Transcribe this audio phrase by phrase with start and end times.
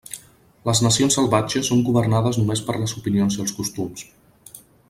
[0.69, 4.09] Les nacions salvatges són governades només per les opinions i els costums.